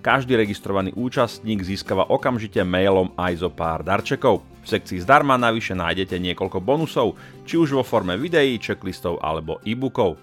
[0.00, 4.40] každý registrovaný účastník získava okamžite mailom aj zo pár darčekov.
[4.64, 10.16] V sekcii zdarma navyše nájdete niekoľko bonusov, či už vo forme videí, checklistov alebo e-bookov.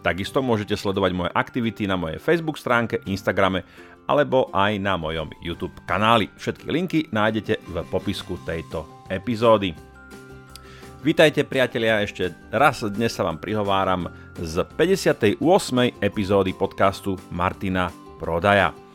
[0.00, 3.60] Takisto môžete sledovať moje aktivity na mojej Facebook stránke, Instagrame
[4.08, 6.32] alebo aj na mojom YouTube kanáli.
[6.40, 9.76] Všetky linky nájdete v popisku tejto epizódy.
[11.00, 15.40] Vítajte priatelia, ešte raz dnes sa vám prihováram z 58.
[16.00, 17.88] epizódy podcastu Martina
[18.20, 18.89] Prodaja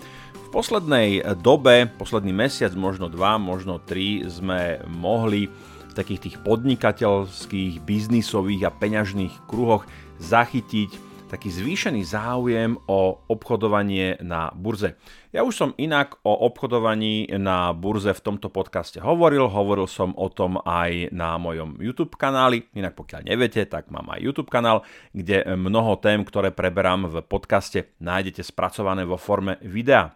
[0.56, 8.72] poslednej dobe, posledný mesiac, možno dva, možno tri, sme mohli v takých tých podnikateľských, biznisových
[8.72, 9.84] a peňažných kruhoch
[10.24, 10.96] zachytiť
[11.28, 14.96] taký zvýšený záujem o obchodovanie na burze.
[15.36, 20.32] Ja už som inak o obchodovaní na burze v tomto podcaste hovoril, hovoril som o
[20.32, 25.44] tom aj na mojom YouTube kanáli, inak pokiaľ neviete, tak mám aj YouTube kanál, kde
[25.60, 30.16] mnoho tém, ktoré preberám v podcaste, nájdete spracované vo forme videa.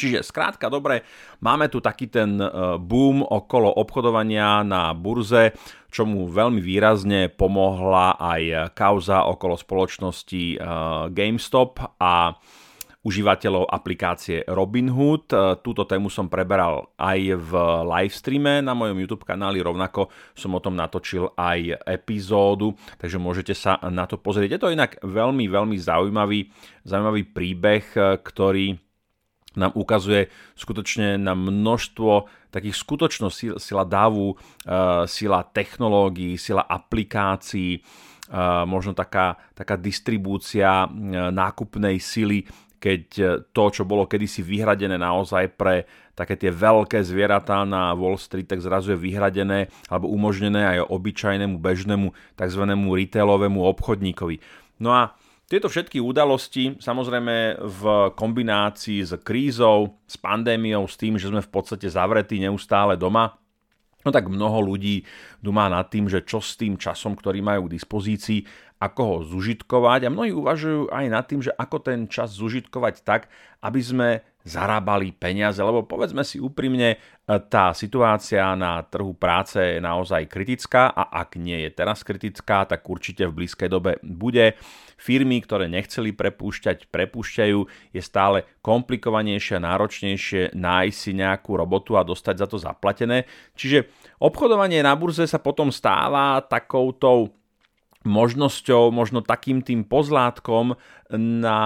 [0.00, 1.04] Čiže skrátka dobre,
[1.44, 2.48] máme tu taký ten e,
[2.80, 5.52] boom okolo obchodovania na burze,
[5.92, 10.58] čomu veľmi výrazne pomohla aj kauza okolo spoločnosti e,
[11.12, 12.32] GameStop a
[13.04, 15.28] užívateľov aplikácie Robinhood.
[15.28, 17.52] E, túto tému som preberal aj v
[17.84, 23.76] livestreame na mojom YouTube kanáli, rovnako som o tom natočil aj epizódu, takže môžete sa
[23.92, 24.56] na to pozrieť.
[24.56, 26.48] Je to inak veľmi, veľmi zaujímavý,
[26.88, 27.84] zaujímavý príbeh,
[28.24, 28.80] ktorý
[29.58, 37.84] nám ukazuje skutočne na množstvo takých skutočno sila davu, eh, sila technológií, sila aplikácií, eh,
[38.66, 40.90] možno taká, taká distribúcia eh,
[41.30, 42.46] nákupnej sily,
[42.80, 43.02] keď
[43.52, 45.84] to, čo bolo kedysi vyhradené naozaj pre
[46.16, 51.60] také tie veľké zvieratá na Wall Street, tak zrazu je vyhradené alebo umožnené aj obyčajnému,
[51.60, 52.08] bežnému
[52.40, 52.62] tzv.
[52.64, 54.40] retailovému obchodníkovi.
[54.80, 55.12] No a
[55.50, 57.82] tieto všetky udalosti, samozrejme v
[58.14, 63.34] kombinácii s krízou, s pandémiou, s tým, že sme v podstate zavretí neustále doma,
[64.06, 65.02] no tak mnoho ľudí
[65.42, 68.46] dumá nad tým, že čo s tým časom, ktorý majú k dispozícii,
[68.78, 70.08] ako ho zužitkovať.
[70.08, 73.28] A mnohí uvažujú aj nad tým, že ako ten čas zužitkovať tak,
[73.60, 74.08] aby sme
[74.44, 76.96] zarábali peniaze, lebo povedzme si úprimne,
[77.46, 82.82] tá situácia na trhu práce je naozaj kritická a ak nie je teraz kritická, tak
[82.82, 84.58] určite v blízkej dobe bude.
[85.00, 87.58] Firmy, ktoré nechceli prepúšťať, prepúšťajú,
[87.94, 93.24] je stále komplikovanejšie a náročnejšie nájsť si nejakú robotu a dostať za to zaplatené.
[93.56, 93.88] Čiže
[94.20, 97.39] obchodovanie na burze sa potom stáva takoutou
[98.00, 100.72] možnosťou, možno takým tým pozlátkom,
[101.12, 101.60] na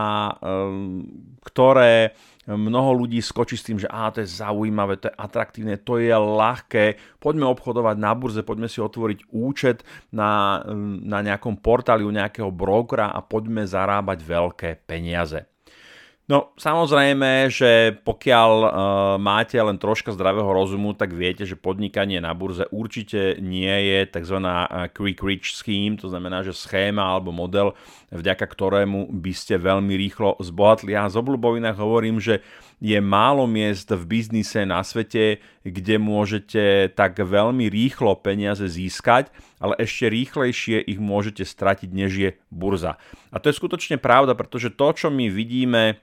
[1.47, 5.97] ktoré mnoho ľudí skočí s tým, že á, to je zaujímavé, to je atraktívne, to
[6.03, 10.61] je ľahké, poďme obchodovať na burze, poďme si otvoriť účet na,
[11.07, 15.54] na nejakom portáli u nejakého brokera a poďme zarábať veľké peniaze.
[16.25, 18.71] No samozrejme, že pokiaľ uh,
[19.21, 24.41] máte len troška zdravého rozumu, tak viete, že podnikanie na burze určite nie je tzv.
[24.97, 27.77] quick rich scheme, to znamená, že schéma alebo model,
[28.09, 30.97] vďaka ktorému by ste veľmi rýchlo zbohatli.
[30.97, 32.41] Ja z obľubovina hovorím, že
[32.81, 39.29] je málo miest v biznise na svete, kde môžete tak veľmi rýchlo peniaze získať,
[39.61, 42.97] ale ešte rýchlejšie ich môžete stratiť, než je burza.
[43.29, 46.01] A to je skutočne pravda, pretože to, čo my vidíme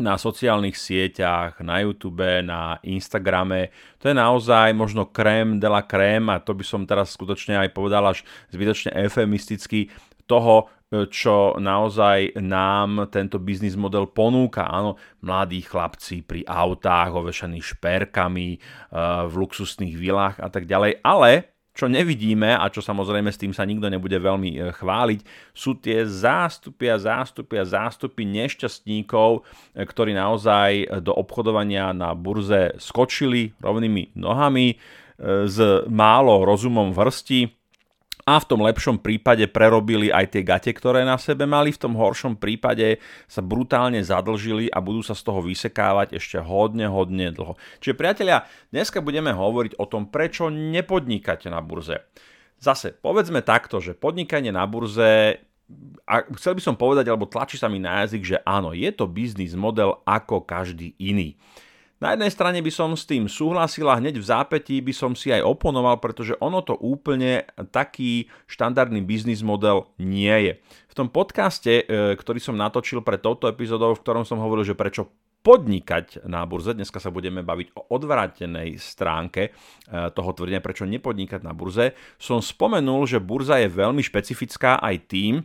[0.00, 3.70] na sociálnych sieťach, na YouTube, na Instagrame.
[4.00, 7.70] To je naozaj možno krém de la krém a to by som teraz skutočne aj
[7.76, 9.92] povedal až zbytočne eufemisticky
[10.24, 14.66] toho, čo naozaj nám tento biznis model ponúka.
[14.66, 18.60] Áno, mladí chlapci pri autách ovešaní šperkami, eh,
[19.30, 23.64] v luxusných vilách a tak ďalej, ale čo nevidíme a čo samozrejme s tým sa
[23.64, 25.24] nikto nebude veľmi e, chváliť,
[25.56, 29.40] sú tie zástupy a zástupy a zástupy nešťastníkov,
[29.72, 34.76] e, ktorí naozaj do obchodovania na burze skočili rovnými nohami e,
[35.48, 35.56] s
[35.88, 37.59] málo rozumom vrsti
[38.24, 41.94] a v tom lepšom prípade prerobili aj tie gate, ktoré na sebe mali, v tom
[41.96, 47.56] horšom prípade sa brutálne zadlžili a budú sa z toho vysekávať ešte hodne, hodne dlho.
[47.80, 52.04] Čiže priatelia, dneska budeme hovoriť o tom, prečo nepodnikate na burze.
[52.60, 55.40] Zase, povedzme takto, že podnikanie na burze
[56.04, 59.06] a chcel by som povedať, alebo tlačí sa mi na jazyk, že áno, je to
[59.06, 61.38] biznis model ako každý iný.
[62.00, 65.36] Na jednej strane by som s tým súhlasil a hneď v zápätí by som si
[65.36, 67.44] aj oponoval, pretože ono to úplne
[67.76, 70.52] taký štandardný biznis model nie je.
[70.88, 74.72] V tom podcaste, e, ktorý som natočil pre touto epizódou, v ktorom som hovoril, že
[74.72, 75.12] prečo
[75.44, 76.72] podnikať na burze.
[76.72, 79.50] Dneska sa budeme baviť o odvrátenej stránke e,
[79.92, 81.92] toho tvrdenia, prečo nepodnikať na burze.
[82.16, 85.44] Som spomenul, že burza je veľmi špecifická aj tým,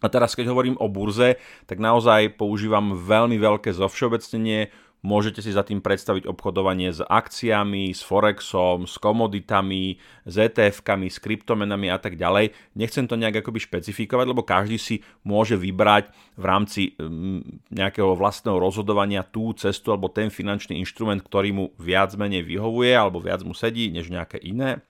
[0.00, 1.36] a teraz keď hovorím o burze,
[1.68, 8.04] tak naozaj používam veľmi veľké zovšeobecnenie Môžete si za tým predstaviť obchodovanie s akciami, s
[8.04, 9.96] Forexom, s komoditami,
[10.28, 12.52] s ETF-kami, s kryptomenami a tak ďalej.
[12.76, 18.60] Nechcem to nejak akoby špecifikovať, lebo každý si môže vybrať v rámci mm, nejakého vlastného
[18.60, 23.56] rozhodovania tú cestu alebo ten finančný inštrument, ktorý mu viac menej vyhovuje alebo viac mu
[23.56, 24.84] sedí než nejaké iné.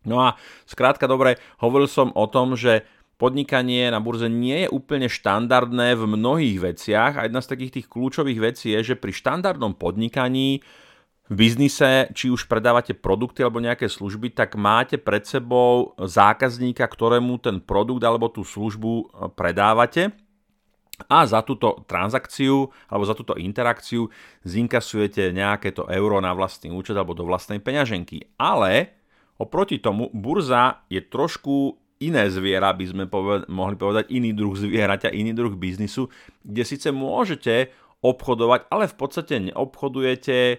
[0.00, 2.88] No a skrátka dobre, hovoril som o tom, že
[3.20, 7.86] podnikanie na burze nie je úplne štandardné v mnohých veciach a jedna z takých tých
[7.92, 10.64] kľúčových vecí je, že pri štandardnom podnikaní
[11.30, 17.38] v biznise, či už predávate produkty alebo nejaké služby, tak máte pred sebou zákazníka, ktorému
[17.38, 20.10] ten produkt alebo tú službu e, predávate
[21.06, 24.10] a za túto transakciu alebo za túto interakciu
[24.44, 28.36] zinkasujete nejaké to euro na vlastný účet alebo do vlastnej peňaženky.
[28.36, 28.92] Ale
[29.40, 35.12] oproti tomu burza je trošku iné zviera, by sme poved- mohli povedať, iný druh zvieraťa,
[35.12, 36.08] iný druh biznisu,
[36.42, 37.70] kde síce môžete
[38.00, 40.56] obchodovať, ale v podstate neobchodujete e,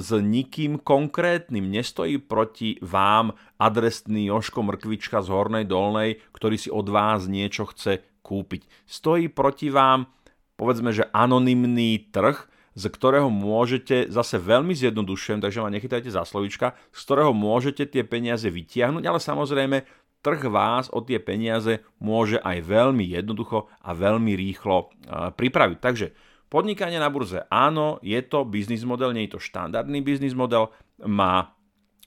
[0.00, 1.68] s nikým konkrétnym.
[1.68, 8.00] Nestojí proti vám adresný Joško Mrkvička z Hornej Dolnej, ktorý si od vás niečo chce
[8.24, 8.64] kúpiť.
[8.88, 10.08] Stojí proti vám,
[10.56, 16.72] povedzme, že anonymný trh, z ktorého môžete, zase veľmi zjednodušujem, takže ma nechytajte za slovička,
[16.88, 19.84] z ktorého môžete tie peniaze vytiahnuť, ale samozrejme
[20.22, 24.94] trh vás o tie peniaze môže aj veľmi jednoducho a veľmi rýchlo
[25.36, 25.78] pripraviť.
[25.82, 26.06] Takže
[26.46, 30.70] podnikanie na burze, áno, je to biznis model, nie je to štandardný biznis model,
[31.02, 31.52] má,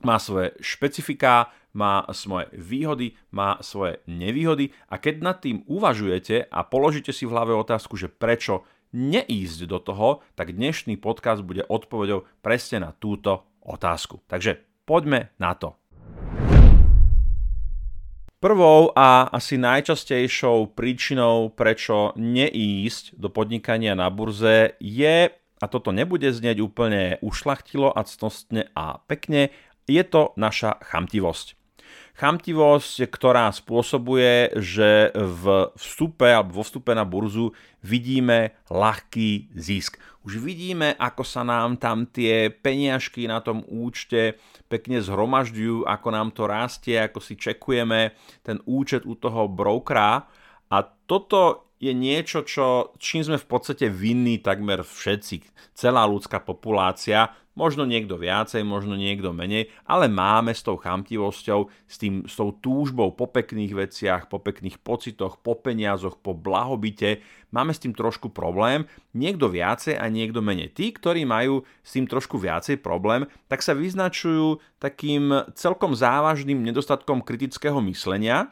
[0.02, 6.64] má svoje špecifiká, má svoje výhody, má svoje nevýhody a keď nad tým uvažujete a
[6.64, 8.64] položíte si v hlave otázku, že prečo
[8.96, 14.24] neísť do toho, tak dnešný podcast bude odpovedou presne na túto otázku.
[14.24, 15.76] Takže poďme na to.
[18.46, 26.30] Prvou a asi najčastejšou príčinou, prečo neísť do podnikania na burze je, a toto nebude
[26.30, 29.50] znieť úplne ušlachtilo a ctostne a pekne,
[29.90, 31.58] je to naša chamtivosť.
[32.16, 37.52] Chamtivosť, ktorá spôsobuje, že v vstupe alebo vo vstupe na burzu
[37.84, 40.00] vidíme ľahký zisk.
[40.24, 44.40] Už vidíme, ako sa nám tam tie peniažky na tom účte
[44.72, 48.16] pekne zhromažďujú, ako nám to rastie, ako si čekujeme
[48.48, 50.24] ten účet u toho brokera.
[50.72, 55.44] A toto je niečo, čo, čím sme v podstate vinní takmer všetci,
[55.76, 61.96] celá ľudská populácia, Možno niekto viacej, možno niekto menej, ale máme s tou chamtivosťou, s,
[61.96, 67.24] tým, s tou túžbou po pekných veciach, po pekných pocitoch, po peniazoch, po blahobite,
[67.56, 68.84] máme s tým trošku problém,
[69.16, 70.76] niekto viacej a niekto menej.
[70.76, 77.24] Tí, ktorí majú s tým trošku viacej problém, tak sa vyznačujú takým celkom závažným nedostatkom
[77.24, 78.52] kritického myslenia,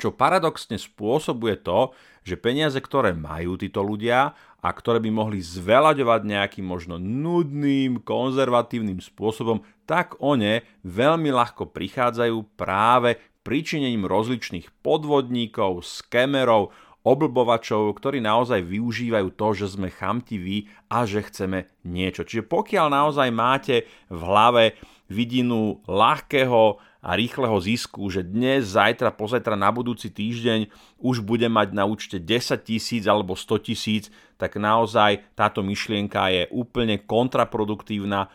[0.00, 4.32] čo paradoxne spôsobuje to, že peniaze, ktoré majú títo ľudia
[4.62, 11.74] a ktoré by mohli zveľaďovať nejakým možno nudným, konzervatívnym spôsobom, tak o ne veľmi ľahko
[11.74, 16.70] prichádzajú práve pričinením rozličných podvodníkov, skemerov,
[17.02, 22.22] oblbovačov, ktorí naozaj využívajú to, že sme chamtiví a že chceme niečo.
[22.22, 24.64] Čiže pokiaľ naozaj máte v hlave
[25.10, 30.70] vidinu ľahkého a rýchleho zisku, že dnes, zajtra, pozajtra, na budúci týždeň
[31.02, 34.04] už bude mať na účte 10 tisíc alebo 100 tisíc,
[34.38, 38.30] tak naozaj táto myšlienka je úplne kontraproduktívna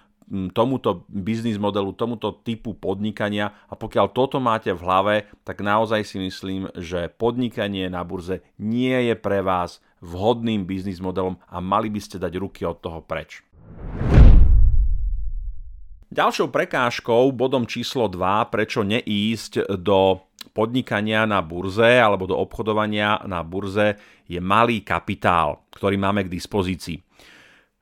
[0.51, 5.15] tomuto biznis modelu, tomuto typu podnikania a pokiaľ toto máte v hlave,
[5.47, 11.39] tak naozaj si myslím, že podnikanie na burze nie je pre vás vhodným biznis modelom
[11.47, 13.47] a mali by ste dať ruky od toho preč.
[16.17, 20.17] Ďalšou prekážkou, bodom číslo 2, prečo neísť do
[20.49, 27.05] podnikania na burze alebo do obchodovania na burze je malý kapitál, ktorý máme k dispozícii.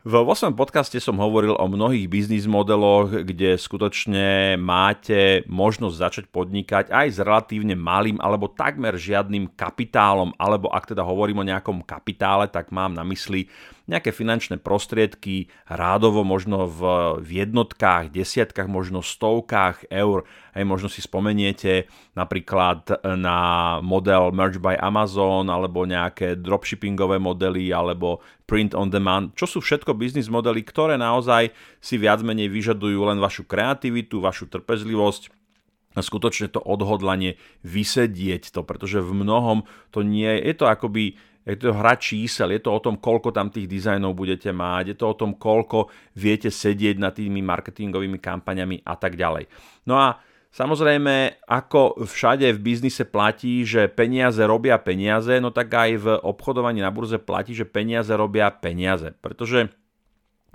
[0.04, 0.52] V 8.
[0.52, 7.18] podcaste som hovoril o mnohých biznis modeloch, kde skutočne máte možnosť začať podnikať aj s
[7.24, 12.92] relatívne malým alebo takmer žiadnym kapitálom, alebo ak teda hovorím o nejakom kapitále, tak mám
[12.92, 13.48] na mysli
[13.86, 16.82] nejaké finančné prostriedky rádovo možno v,
[17.22, 20.26] v jednotkách, desiatkách, možno stovkách eur.
[20.58, 21.86] Hej, možno si spomeniete
[22.18, 23.38] napríklad na
[23.86, 29.94] model Merge by Amazon alebo nejaké dropshippingové modely alebo print on demand, čo sú všetko
[29.94, 35.46] biznis modely, ktoré naozaj si viac menej vyžadujú len vašu kreativitu, vašu trpezlivosť
[35.96, 39.64] a skutočne to odhodlanie vysedieť to, pretože v mnohom
[39.96, 43.54] to nie je to akoby je to hra čísel, je to o tom, koľko tam
[43.54, 48.82] tých dizajnov budete mať, je to o tom, koľko viete sedieť nad tými marketingovými kampaňami
[48.82, 49.46] a tak ďalej.
[49.86, 50.18] No a
[50.56, 56.80] Samozrejme, ako všade v biznise platí, že peniaze robia peniaze, no tak aj v obchodovaní
[56.80, 59.12] na burze platí, že peniaze robia peniaze.
[59.20, 59.68] Pretože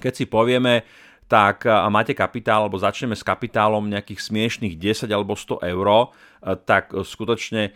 [0.01, 0.89] keď si povieme,
[1.31, 1.63] tak
[1.95, 6.11] máte kapitál, alebo začneme s kapitálom nejakých smiešných 10 alebo 100 eur,
[6.67, 7.73] tak skutočne e,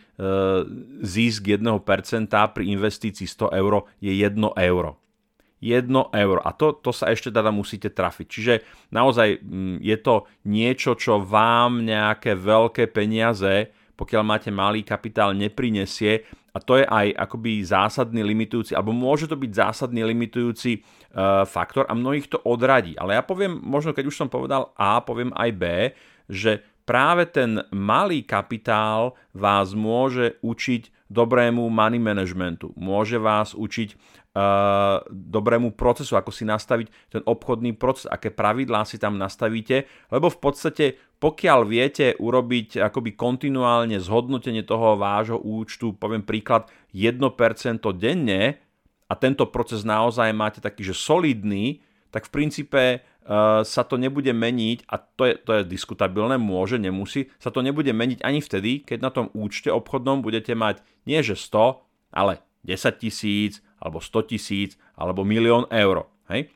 [1.07, 1.63] zisk 1%
[2.51, 4.99] pri investícii 100 eur je 1 euro.
[5.65, 6.41] 1 euro.
[6.45, 8.27] A to, to sa ešte teda musíte trafiť.
[8.29, 8.55] Čiže
[8.93, 9.41] naozaj
[9.81, 16.27] je to niečo, čo vám nejaké veľké peniaze, pokiaľ máte malý kapitál, neprinesie.
[16.55, 20.87] A to je aj akoby zásadný limitujúci, alebo môže to byť zásadný limitujúci
[21.47, 22.99] faktor a mnohých to odradí.
[22.99, 25.65] Ale ja poviem, možno keď už som povedal A, poviem aj B,
[26.27, 35.01] že práve ten malý kapitál vás môže učiť dobrému money managementu, môže vás učiť uh,
[35.09, 40.39] dobrému procesu, ako si nastaviť ten obchodný proces, aké pravidlá si tam nastavíte, lebo v
[40.41, 40.87] podstate
[41.23, 47.17] pokiaľ viete urobiť akoby kontinuálne zhodnotenie toho vášho účtu, poviem príklad 1%
[47.97, 48.64] denne,
[49.09, 54.31] a tento proces naozaj máte taký, že solidný, tak v princípe uh, sa to nebude
[54.31, 58.87] meniť, a to je, to je diskutabilné, môže, nemusí, sa to nebude meniť ani vtedy,
[58.87, 61.83] keď na tom účte obchodnom budete mať nie že 100,
[62.15, 66.09] ale 10 tisíc, alebo 100 tisíc, alebo milión eur.
[66.33, 66.49] Hej?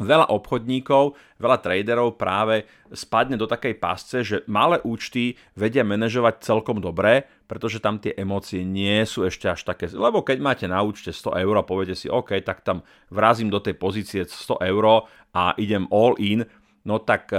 [0.00, 6.80] Veľa obchodníkov, veľa traderov práve spadne do takej pasce, že malé účty vedia manažovať celkom
[6.80, 9.92] dobre, pretože tam tie emócie nie sú ešte až také...
[9.92, 12.80] Lebo keď máte na účte 100 eur a poviete si, OK, tak tam
[13.12, 16.42] vrazím do tej pozície 100 eur a idem all in,
[16.88, 17.30] no tak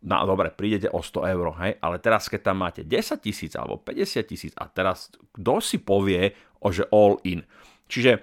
[0.00, 3.76] no dobre, prídete o 100 eur, hej, ale teraz keď tam máte 10 tisíc alebo
[3.84, 7.44] 50 tisíc a teraz kto si povie, o že all in.
[7.90, 8.20] Čiže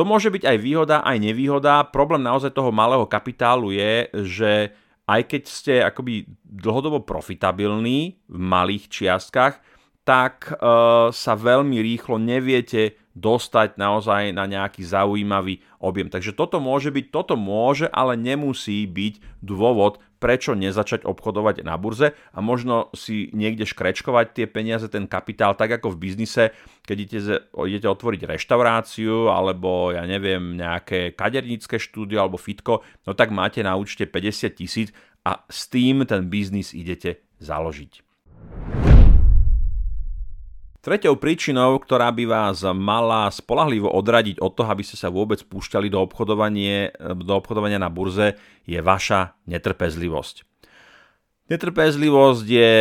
[0.00, 1.84] to môže byť aj výhoda, aj nevýhoda.
[1.92, 4.72] Problém naozaj toho malého kapitálu je, že
[5.04, 9.60] aj keď ste akoby dlhodobo profitabilní v malých čiastkách,
[10.08, 10.52] tak e,
[11.12, 16.08] sa veľmi rýchlo neviete dostať naozaj na nejaký zaujímavý objem.
[16.08, 22.12] Takže toto môže byť, toto môže, ale nemusí byť dôvod, prečo nezačať obchodovať na burze
[22.12, 26.52] a možno si niekde škrečkovať tie peniaze, ten kapitál, tak ako v biznise,
[26.84, 27.34] keď idete,
[27.64, 33.80] idete otvoriť reštauráciu alebo ja neviem, nejaké kadernícke štúdio alebo fitko, no tak máte na
[33.80, 34.88] účte 50 tisíc
[35.24, 38.04] a s tým ten biznis idete založiť.
[40.80, 45.92] Tretou príčinou, ktorá by vás mala spolahlivo odradiť od toho, aby ste sa vôbec púšťali
[45.92, 50.48] do, obchodovanie, do obchodovania na burze, je vaša netrpezlivosť.
[51.52, 52.72] Netrpezlivosť je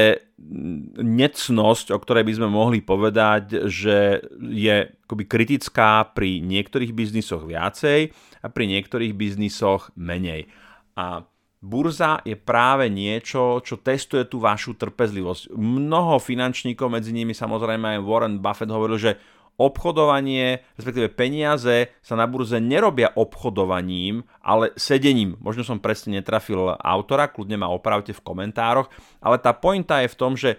[1.02, 8.16] necnosť, o ktorej by sme mohli povedať, že je akoby kritická pri niektorých biznisoch viacej
[8.40, 10.48] a pri niektorých biznisoch menej.
[10.96, 11.28] A
[11.60, 15.52] Burza je práve niečo, čo testuje tú vašu trpezlivosť.
[15.60, 19.20] Mnoho finančníkov, medzi nimi samozrejme aj Warren Buffett hovoril, že
[19.60, 25.36] obchodovanie, respektíve peniaze sa na burze nerobia obchodovaním, ale sedením.
[25.44, 28.88] Možno som presne netrafil autora, kľudne ma opravte v komentároch,
[29.20, 30.56] ale tá pointa je v tom, že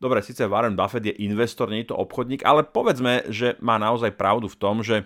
[0.00, 4.16] dobre, síce Warren Buffett je investor, nie je to obchodník, ale povedzme, že má naozaj
[4.16, 5.04] pravdu v tom, že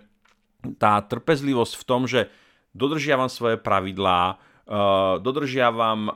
[0.78, 2.30] tá trpezlivosť v tom, že
[2.78, 6.14] dodržiavam svoje pravidlá, Uh, dodržiavam uh,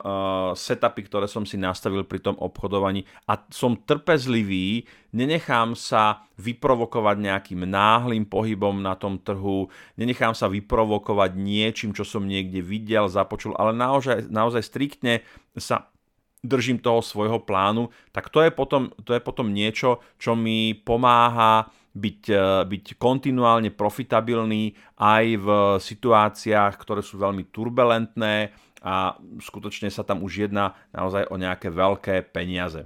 [0.55, 7.67] setupy, ktoré som si nastavil pri tom obchodovaní a som trpezlivý, nenechám sa vyprovokovať nejakým
[7.67, 9.67] náhlým pohybom na tom trhu,
[9.99, 15.27] nenechám sa vyprovokovať niečím, čo som niekde videl, započul, ale naozaj, naozaj striktne
[15.59, 15.91] sa
[16.39, 21.67] držím toho svojho plánu, tak to je potom, to je potom niečo, čo mi pomáha
[21.97, 25.47] byť, e, byť kontinuálne profitabilný aj v
[25.81, 28.53] situáciách, ktoré sú veľmi turbulentné
[28.85, 32.85] a skutočne sa tam už jedná naozaj o nejaké veľké peniaze.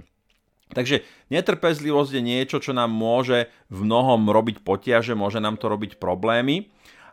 [0.72, 6.00] Takže netrpezlivosť je niečo, čo nám môže v mnohom robiť potiaže, môže nám to robiť
[6.00, 6.72] problémy.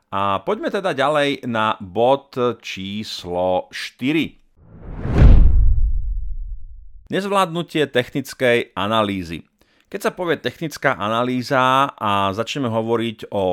[0.10, 4.40] A poďme teda ďalej na bod číslo 4.
[7.12, 9.49] Nezvládnutie technickej analýzy.
[9.90, 13.46] Keď sa povie technická analýza a začneme hovoriť o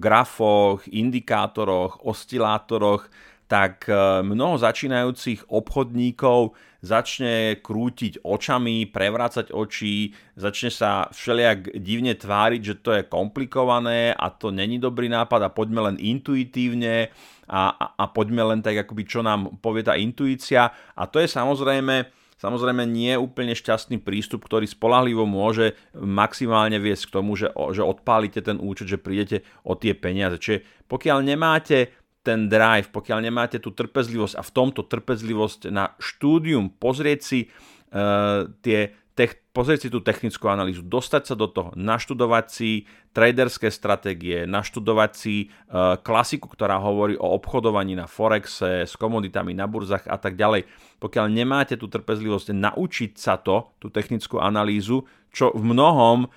[0.00, 3.12] grafoch, indikátoroch, oscilátoroch,
[3.44, 12.60] tak e, mnoho začínajúcich obchodníkov začne krútiť očami, prevrácať oči, začne sa všelijak divne tváriť,
[12.64, 17.12] že to je komplikované a to není dobrý nápad a poďme len intuitívne
[17.44, 20.72] a, a, a poďme len tak akoby čo nám povie tá intuícia.
[20.96, 27.14] A to je samozrejme Samozrejme nie úplne šťastný prístup, ktorý spolahlivo môže maximálne viesť k
[27.14, 30.42] tomu, že, že odpálite ten účet, že prídete o tie peniaze.
[30.42, 31.94] Čiže pokiaľ nemáte
[32.26, 38.50] ten drive, pokiaľ nemáte tú trpezlivosť a v tomto trpezlivosť na štúdium, pozrieť si uh,
[38.58, 42.70] tie tech, pozrieť si tú technickú analýzu, dostať sa do toho, naštudovať si
[43.12, 49.68] traderské stratégie, naštudovať si uh, klasiku, ktorá hovorí o obchodovaní na Forexe, s komoditami na
[49.68, 50.64] burzach a tak ďalej.
[50.96, 56.28] Pokiaľ nemáte tú trpezlivosť naučiť sa to, tú technickú analýzu, čo v mnohom,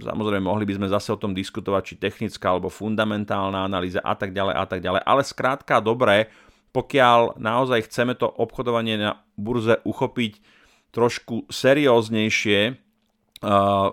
[0.00, 4.32] samozrejme mohli by sme zase o tom diskutovať, či technická alebo fundamentálna analýza a tak
[4.32, 6.32] ďalej a tak ďalej, ale skrátka dobré,
[6.72, 10.53] pokiaľ naozaj chceme to obchodovanie na burze uchopiť
[10.94, 12.78] trošku serióznejšie,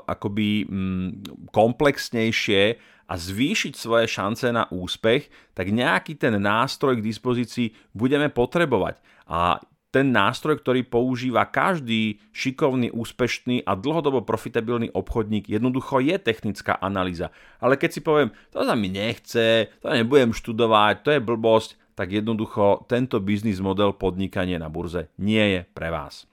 [0.08, 1.20] akoby um,
[1.52, 2.80] komplexnejšie
[3.12, 9.04] a zvýšiť svoje šance na úspech, tak nejaký ten nástroj k dispozícii budeme potrebovať.
[9.28, 9.60] A
[9.92, 17.36] ten nástroj, ktorý používa každý šikovný, úspešný a dlhodobo profitabilný obchodník, jednoducho je technická analýza.
[17.60, 22.08] Ale keď si poviem, to sa mi nechce, to nebudem študovať, to je blbosť, tak
[22.08, 26.24] jednoducho tento biznis model podnikania na burze nie je pre vás.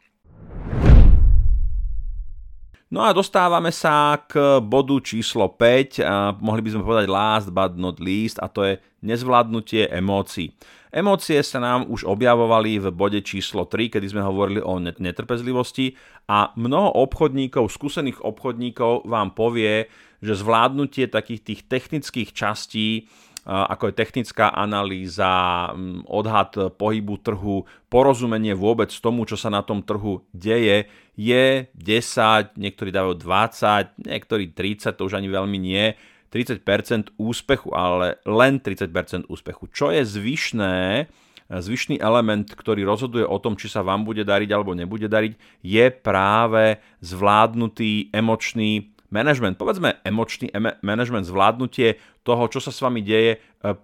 [2.88, 7.76] No a dostávame sa k bodu číslo 5, a mohli by sme povedať last but
[7.76, 10.57] not least, a to je nezvládnutie emócií.
[10.88, 16.00] Emócie sa nám už objavovali v bode číslo 3, kedy sme hovorili o netrpezlivosti
[16.33, 19.92] a mnoho obchodníkov, skúsených obchodníkov vám povie,
[20.25, 23.04] že zvládnutie takých tých technických častí
[23.49, 25.73] ako je technická analýza,
[26.05, 32.93] odhad pohybu trhu, porozumenie vôbec tomu, čo sa na tom trhu deje, je 10, niektorí
[32.93, 35.97] dávajú 20, niektorí 30, to už ani veľmi nie,
[36.28, 39.64] 30% úspechu, ale len 30% úspechu.
[39.73, 41.09] Čo je zvyšné,
[41.49, 45.87] zvyšný element, ktorý rozhoduje o tom, či sa vám bude dariť alebo nebude dariť, je
[45.88, 50.53] práve zvládnutý emočný management, povedzme emočný
[50.85, 53.38] management, zvládnutie toho, čo sa s vami deje e,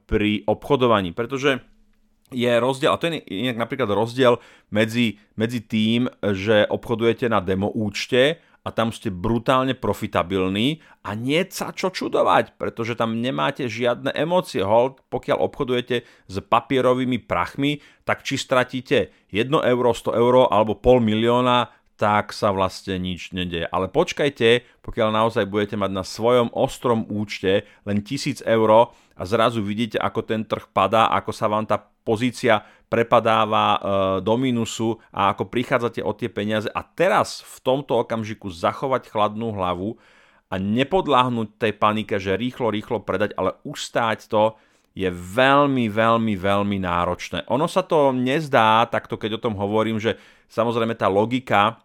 [0.04, 1.16] pri obchodovaní.
[1.16, 1.64] Pretože
[2.32, 4.42] je rozdiel, a to je inak napríklad rozdiel
[4.74, 11.44] medzi, medzi tým, že obchodujete na demo účte a tam ste brutálne profitabilní a nie
[11.52, 14.64] sa čo čudovať, pretože tam nemáte žiadne emócie.
[14.64, 21.04] Hold, pokiaľ obchodujete s papierovými prachmi, tak či stratíte 1 euro, 100 euro alebo pol
[21.04, 23.70] milióna, tak sa vlastne nič nedeje.
[23.70, 29.62] Ale počkajte, pokiaľ naozaj budete mať na svojom ostrom účte len 1000 eur a zrazu
[29.62, 33.78] vidíte, ako ten trh padá, ako sa vám tá pozícia prepadáva e,
[34.20, 39.54] do mínusu a ako prichádzate o tie peniaze a teraz v tomto okamžiku zachovať chladnú
[39.54, 39.96] hlavu
[40.50, 44.58] a nepodláhnuť tej panike, že rýchlo, rýchlo predať, ale ustáť to,
[44.94, 47.50] je veľmi, veľmi, veľmi náročné.
[47.50, 50.14] Ono sa to nezdá, takto keď o tom hovorím, že
[50.46, 51.82] samozrejme tá logika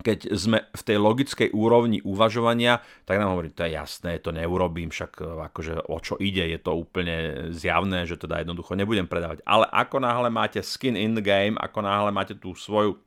[0.00, 4.90] keď sme v tej logickej úrovni uvažovania, tak nám hovorí, to je jasné, to neurobím,
[4.90, 9.40] však e, akože o čo ide, je to úplne zjavné, že teda jednoducho nebudem predávať.
[9.46, 12.98] Ale ako náhle máte skin in the game, ako náhle máte tú svoju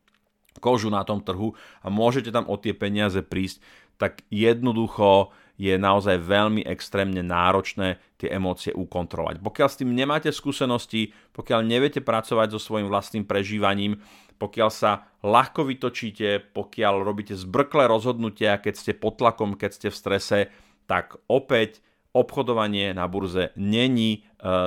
[0.57, 3.61] kožu na tom trhu a môžete tam o tie peniaze prísť,
[4.01, 9.39] tak jednoducho je naozaj veľmi extrémne náročné tie emócie ukontrolovať.
[9.39, 14.01] Pokiaľ s tým nemáte skúsenosti, pokiaľ neviete pracovať so svojím vlastným prežívaním,
[14.37, 19.97] pokiaľ sa ľahko vytočíte, pokiaľ robíte zbrklé rozhodnutia, keď ste pod tlakom, keď ste v
[19.97, 20.39] strese,
[20.89, 21.81] tak opäť
[22.17, 24.19] obchodovanie na burze není e,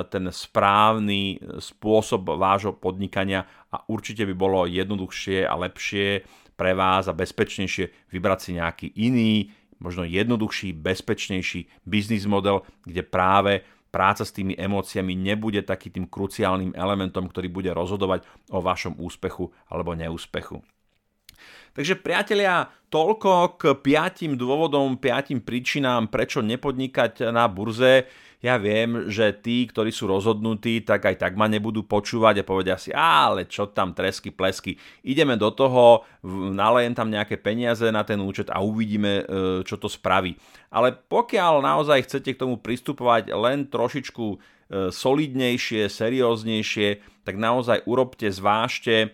[0.07, 6.23] ten správny spôsob vášho podnikania a určite by bolo jednoduchšie a lepšie
[6.55, 9.49] pre vás a bezpečnejšie vybrať si nejaký iný,
[9.81, 16.71] možno jednoduchší, bezpečnejší biznis model, kde práve práca s tými emóciami nebude taký tým kruciálnym
[16.77, 20.63] elementom, ktorý bude rozhodovať o vašom úspechu alebo neúspechu.
[21.71, 28.11] Takže priatelia, toľko k piatim dôvodom, piatim príčinám, prečo nepodnikať na burze.
[28.43, 32.75] Ja viem, že tí, ktorí sú rozhodnutí, tak aj tak ma nebudú počúvať a povedia
[32.75, 36.03] si, ale čo tam tresky, plesky, ideme do toho,
[36.51, 39.23] nalejem tam nejaké peniaze na ten účet a uvidíme, e,
[39.61, 40.35] čo to spraví.
[40.73, 44.37] Ale pokiaľ naozaj chcete k tomu pristupovať len trošičku e,
[44.89, 49.13] solidnejšie, serióznejšie, tak naozaj urobte, zvážte,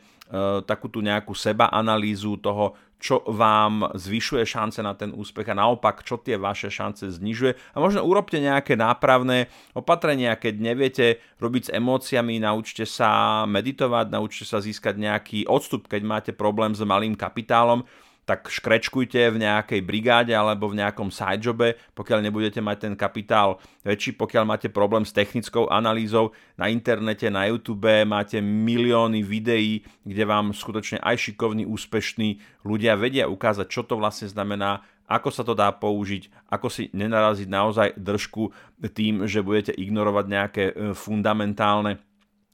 [0.67, 6.01] takú tú nejakú seba analýzu toho, čo vám zvyšuje šance na ten úspech a naopak,
[6.01, 7.53] čo tie vaše šance znižuje.
[7.73, 11.05] A možno urobte nejaké nápravné opatrenia, keď neviete
[11.37, 16.81] robiť s emóciami, naučte sa meditovať, naučte sa získať nejaký odstup, keď máte problém s
[16.81, 17.85] malým kapitálom,
[18.27, 24.19] tak škrečkujte v nejakej brigáde alebo v nejakom sidejobe, pokiaľ nebudete mať ten kapitál väčší,
[24.19, 30.51] pokiaľ máte problém s technickou analýzou na internete, na YouTube, máte milióny videí, kde vám
[30.51, 35.71] skutočne aj šikovní, úspešní ľudia vedia ukázať, čo to vlastne znamená, ako sa to dá
[35.71, 38.51] použiť, ako si nenaraziť naozaj držku
[38.91, 42.03] tým, že budete ignorovať nejaké e, fundamentálne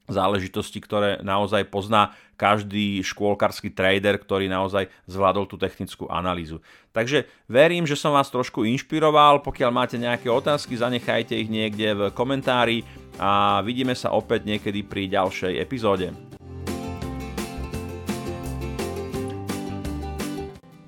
[0.09, 6.59] záležitosti, ktoré naozaj pozná každý škôlkarský trader, ktorý naozaj zvládol tú technickú analýzu.
[6.91, 9.45] Takže verím, že som vás trošku inšpiroval.
[9.45, 12.83] Pokiaľ máte nejaké otázky, zanechajte ich niekde v komentári
[13.15, 16.32] a vidíme sa opäť niekedy pri ďalšej epizóde.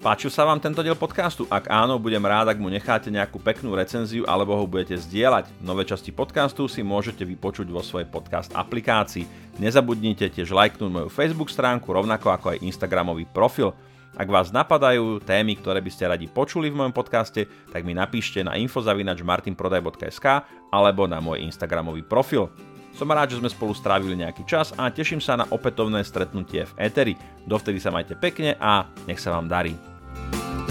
[0.06, 1.50] Páčil sa vám tento diel podcastu?
[1.50, 5.50] Ak áno, budem rád, ak mu necháte nejakú peknú recenziu alebo ho budete zdieľať.
[5.66, 9.26] Nové časti podcastu si môžete vypočuť vo svojej podcast aplikácii.
[9.58, 13.74] Nezabudnite tiež lajknúť moju Facebook stránku, rovnako ako aj Instagramový profil.
[14.14, 18.46] Ak vás napadajú témy, ktoré by ste radi počuli v mojom podcaste, tak mi napíšte
[18.46, 20.26] na infozavinačmartinprodaj.sk
[20.70, 22.54] alebo na môj Instagramový profil.
[22.94, 26.74] Som rád, že sme spolu strávili nejaký čas a teším sa na opätovné stretnutie v
[26.78, 27.18] Eteri.
[27.50, 29.95] Dovtedy sa majte pekne a nech sa vám darí.
[30.16, 30.65] you